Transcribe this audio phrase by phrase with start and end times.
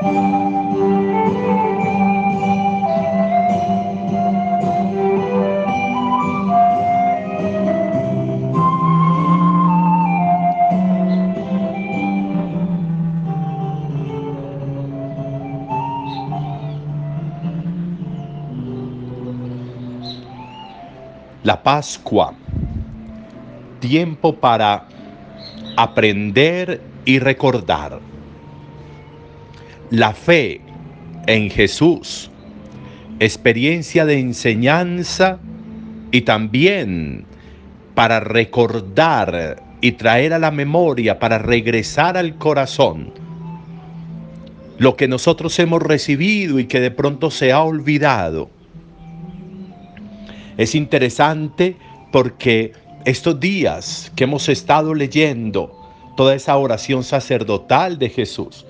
[0.00, 0.06] La
[21.64, 22.34] Pascua,
[23.80, 24.84] tiempo para
[25.76, 27.98] aprender y recordar.
[29.90, 30.60] La fe
[31.26, 32.30] en Jesús,
[33.20, 35.38] experiencia de enseñanza
[36.10, 37.24] y también
[37.94, 43.12] para recordar y traer a la memoria, para regresar al corazón
[44.78, 48.50] lo que nosotros hemos recibido y que de pronto se ha olvidado.
[50.56, 51.76] Es interesante
[52.12, 52.72] porque
[53.04, 55.74] estos días que hemos estado leyendo
[56.16, 58.66] toda esa oración sacerdotal de Jesús,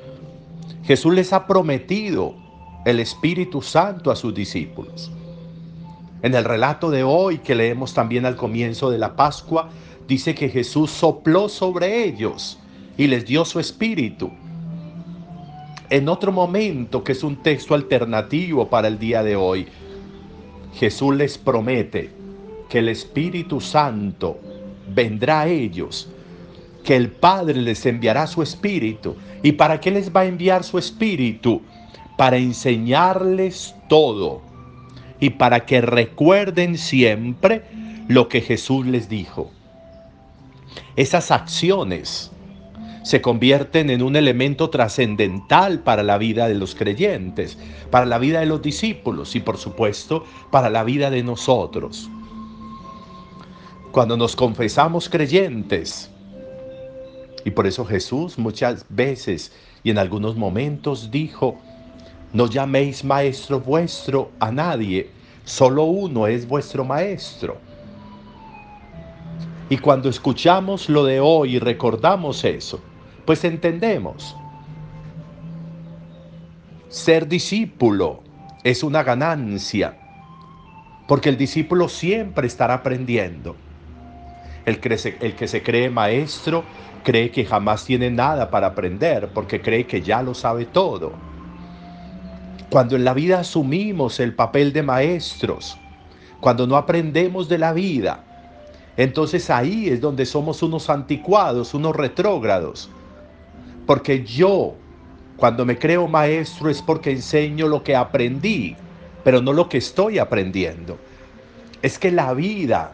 [0.89, 2.35] Jesús les ha prometido
[2.87, 5.11] el Espíritu Santo a sus discípulos.
[6.23, 9.69] En el relato de hoy que leemos también al comienzo de la Pascua,
[10.09, 12.59] dice que Jesús sopló sobre ellos
[12.97, 14.31] y les dio su espíritu.
[15.91, 19.67] En otro momento, que es un texto alternativo para el día de hoy,
[20.73, 22.11] Jesús les promete
[22.71, 24.39] que el Espíritu Santo
[24.95, 26.11] vendrá a ellos,
[26.89, 29.15] que el Padre les enviará su Espíritu.
[29.43, 31.61] ¿Y para qué les va a enviar su Espíritu?
[32.17, 34.41] Para enseñarles todo
[35.21, 37.63] y para que recuerden siempre
[38.09, 39.51] lo que Jesús les dijo.
[40.97, 42.31] Esas acciones
[43.03, 47.59] se convierten en un elemento trascendental para la vida de los creyentes,
[47.91, 52.09] para la vida de los discípulos y por supuesto para la vida de nosotros.
[53.93, 56.11] Cuando nos confesamos creyentes,
[57.45, 61.59] y por eso Jesús muchas veces y en algunos momentos dijo,
[62.33, 65.11] no llaméis maestro vuestro a nadie,
[65.45, 67.57] solo uno es vuestro maestro.
[69.71, 72.81] Y cuando escuchamos lo de hoy y recordamos eso,
[73.25, 74.37] pues entendemos.
[76.89, 78.23] Ser discípulo
[78.65, 79.99] es una ganancia,
[81.07, 83.57] porque el discípulo siempre estará aprendiendo.
[84.65, 86.65] El que, se, el que se cree maestro
[87.03, 91.13] cree que jamás tiene nada para aprender, porque cree que ya lo sabe todo.
[92.71, 95.79] Cuando en la vida asumimos el papel de maestros,
[96.41, 98.25] cuando no aprendemos de la vida,
[98.97, 102.91] entonces ahí es donde somos unos anticuados, unos retrógrados.
[103.87, 104.75] Porque yo,
[105.37, 108.77] cuando me creo maestro, es porque enseño lo que aprendí,
[109.25, 110.99] pero no lo que estoy aprendiendo.
[111.81, 112.93] Es que la vida,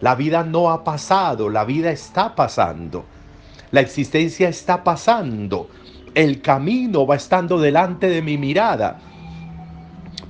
[0.00, 3.04] la vida no ha pasado, la vida está pasando.
[3.76, 5.68] La existencia está pasando.
[6.14, 8.98] El camino va estando delante de mi mirada.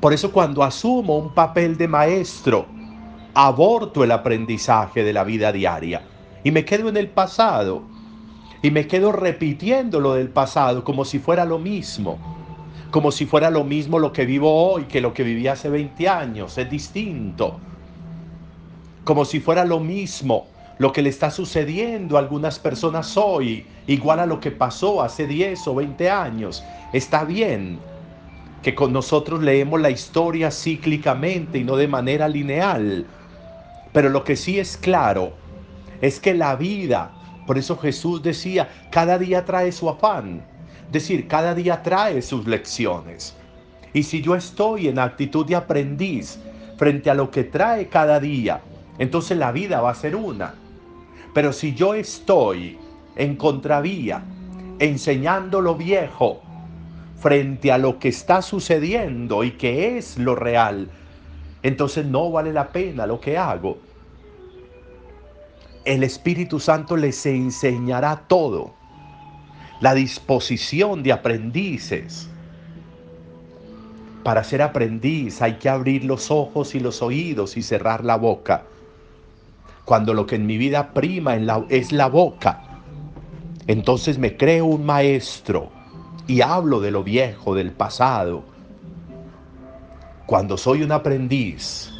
[0.01, 2.67] Por eso cuando asumo un papel de maestro,
[3.35, 6.03] aborto el aprendizaje de la vida diaria.
[6.43, 7.85] Y me quedo en el pasado.
[8.63, 12.19] Y me quedo repitiendo lo del pasado como si fuera lo mismo,
[12.91, 16.09] como si fuera lo mismo lo que vivo hoy que lo que viví hace 20
[16.09, 17.61] años, es distinto,
[19.05, 20.49] como si fuera lo mismo
[20.79, 25.27] lo que le está sucediendo a algunas personas hoy, igual a lo que pasó hace
[25.27, 26.63] 10 o 20 años.
[26.93, 27.79] Está bien
[28.63, 33.07] que con nosotros leemos la historia cíclicamente y no de manera lineal,
[33.93, 35.33] pero lo que sí es claro
[36.03, 37.13] es que la vida,
[37.47, 40.43] por eso Jesús decía, cada día trae su afán,
[40.87, 43.35] es decir, cada día trae sus lecciones.
[43.95, 46.39] Y si yo estoy en actitud de aprendiz
[46.77, 48.61] frente a lo que trae cada día,
[48.99, 50.55] entonces la vida va a ser una.
[51.37, 52.79] Pero si yo estoy
[53.15, 54.25] en contravía,
[54.79, 56.41] enseñando lo viejo
[57.19, 60.89] frente a lo que está sucediendo y que es lo real,
[61.63, 63.77] entonces no vale la pena lo que hago.
[65.85, 68.73] El Espíritu Santo les enseñará todo.
[69.83, 72.31] La disposición de aprendices.
[74.23, 78.65] Para ser aprendiz hay que abrir los ojos y los oídos y cerrar la boca
[79.87, 81.37] cuando lo que en mi vida prima
[81.71, 82.61] es la boca,
[83.69, 85.71] entonces me creo un maestro
[86.27, 88.43] y hablo de lo viejo, del pasado.
[90.27, 91.93] Cuando soy un aprendiz,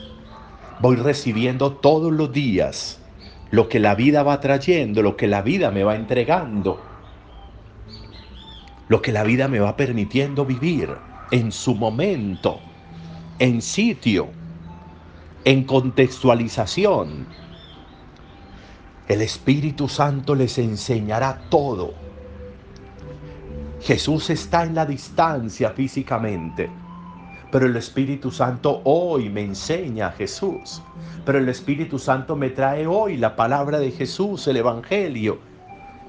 [0.81, 2.99] voy recibiendo todos los días
[3.53, 6.81] lo que la vida va trayendo, lo que la vida me va entregando,
[8.89, 10.91] lo que la vida me va permitiendo vivir
[11.31, 12.59] en su momento,
[13.39, 14.27] en sitio,
[15.45, 17.46] en contextualización
[19.09, 21.95] el Espíritu Santo les enseñará todo.
[23.81, 26.69] Jesús está en la distancia físicamente,
[27.53, 30.83] pero el Espíritu Santo hoy me enseña a Jesús.
[31.25, 35.39] Pero el Espíritu Santo me trae hoy la palabra de Jesús, el Evangelio.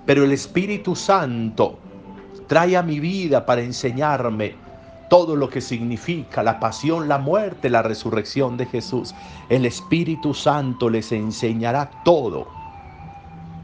[0.08, 1.78] Pero el Espíritu Santo
[2.48, 4.56] trae a mi vida para enseñarme
[5.08, 9.14] todo lo que significa la pasión, la muerte, la resurrección de Jesús.
[9.50, 12.57] El Espíritu Santo les enseñará todo.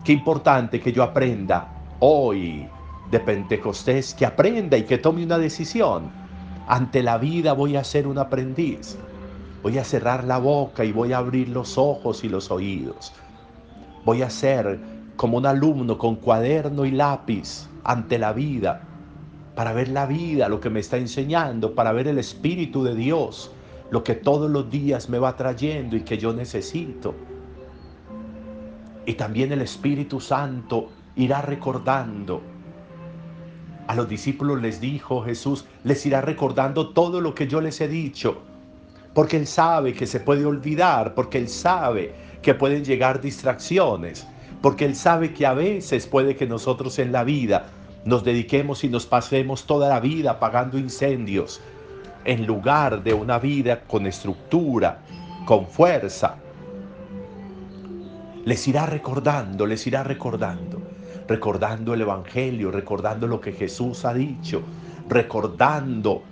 [0.04, 1.66] Qué importante que yo aprenda
[2.00, 2.68] hoy
[3.10, 6.12] de Pentecostés, que aprenda y que tome una decisión.
[6.68, 8.98] Ante la vida voy a ser un aprendiz.
[9.62, 13.14] Voy a cerrar la boca y voy a abrir los ojos y los oídos.
[14.04, 14.78] Voy a ser
[15.16, 18.82] como un alumno con cuaderno y lápiz ante la vida
[19.56, 23.52] para ver la vida, lo que me está enseñando, para ver el Espíritu de Dios,
[23.90, 27.16] lo que todos los días me va trayendo y que yo necesito.
[29.06, 32.42] Y también el Espíritu Santo irá recordando.
[33.88, 37.88] A los discípulos les dijo Jesús, les irá recordando todo lo que yo les he
[37.88, 38.42] dicho,
[39.14, 44.26] porque Él sabe que se puede olvidar, porque Él sabe que pueden llegar distracciones,
[44.62, 47.68] porque Él sabe que a veces puede que nosotros en la vida
[48.06, 51.62] nos dediquemos y nos pasemos toda la vida apagando incendios
[52.26, 55.00] en lugar de una vida con estructura,
[55.46, 56.38] con fuerza.
[58.46, 60.82] Les irá recordando, les irá recordando,
[61.30, 64.62] recordando el Evangelio, recordando lo que Jesús ha dicho,
[65.08, 66.24] recordando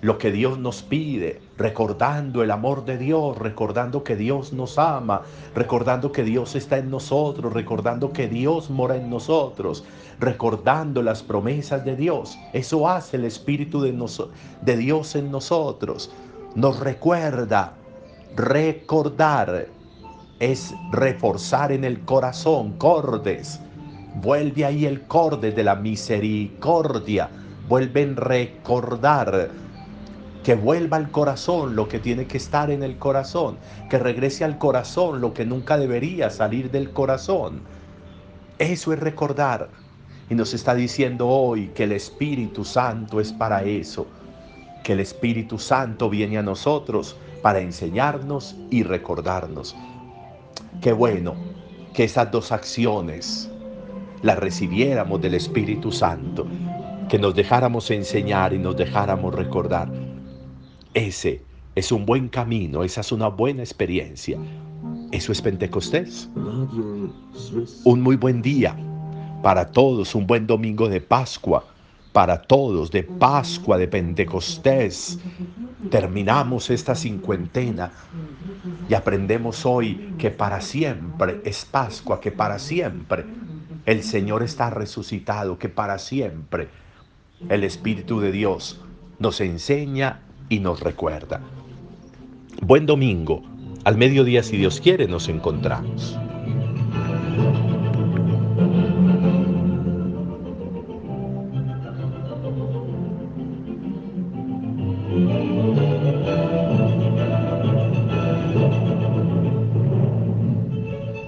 [0.00, 5.22] lo que Dios nos pide, recordando el amor de Dios, recordando que Dios nos ama,
[5.54, 9.84] recordando que Dios está en nosotros, recordando que Dios mora en nosotros,
[10.18, 12.38] recordando las promesas de Dios.
[12.54, 16.10] Eso hace el Espíritu de, Dios en nosotros.
[16.54, 17.74] Nos recuerda,
[18.34, 19.68] recordar
[20.42, 23.60] es reforzar en el corazón, cordes.
[24.16, 27.30] Vuelve ahí el corde de la misericordia.
[27.68, 29.50] Vuelven recordar
[30.42, 33.56] que vuelva al corazón lo que tiene que estar en el corazón,
[33.88, 37.60] que regrese al corazón lo que nunca debería salir del corazón.
[38.58, 39.68] Eso es recordar.
[40.28, 44.08] Y nos está diciendo hoy que el Espíritu Santo es para eso,
[44.82, 49.76] que el Espíritu Santo viene a nosotros para enseñarnos y recordarnos.
[50.82, 51.36] Qué bueno
[51.94, 53.48] que esas dos acciones
[54.22, 56.44] las recibiéramos del Espíritu Santo,
[57.08, 59.88] que nos dejáramos enseñar y nos dejáramos recordar.
[60.92, 61.40] Ese
[61.76, 64.38] es un buen camino, esa es una buena experiencia.
[65.12, 66.28] Eso es Pentecostés.
[67.84, 68.76] Un muy buen día
[69.40, 71.64] para todos, un buen domingo de Pascua
[72.12, 75.18] para todos, de Pascua, de Pentecostés.
[75.90, 77.90] Terminamos esta cincuentena
[78.88, 83.24] y aprendemos hoy que para siempre es Pascua, que para siempre
[83.86, 86.68] el Señor está resucitado, que para siempre
[87.48, 88.80] el Espíritu de Dios
[89.18, 91.40] nos enseña y nos recuerda.
[92.60, 93.42] Buen domingo.
[93.84, 96.16] Al mediodía, si Dios quiere, nos encontramos.